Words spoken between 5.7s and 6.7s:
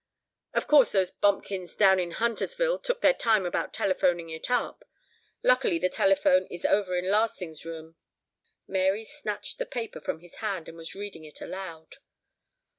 the telephone is